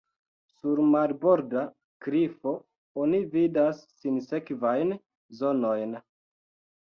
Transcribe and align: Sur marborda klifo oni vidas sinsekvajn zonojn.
Sur 0.51 0.79
marborda 0.93 1.65
klifo 2.05 2.53
oni 3.03 3.19
vidas 3.35 3.83
sinsekvajn 3.99 4.95
zonojn. 5.43 5.97